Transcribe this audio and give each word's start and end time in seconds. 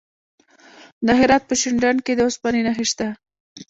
د 1.05 1.07
هرات 1.19 1.43
په 1.47 1.55
شینډنډ 1.61 1.99
کې 2.05 2.13
د 2.15 2.21
اوسپنې 2.27 2.61
نښې 2.67 2.85
شته. 2.91 3.07